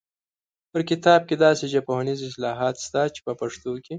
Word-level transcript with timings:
په 0.71 0.79
کتاب 0.89 1.21
کې 1.29 1.35
داسې 1.45 1.63
ژبپوهنیز 1.73 2.19
اصطلاحات 2.27 2.75
شته 2.85 3.01
چې 3.13 3.19
په 3.27 3.33
پښتو 3.41 3.71
کې 3.83 3.89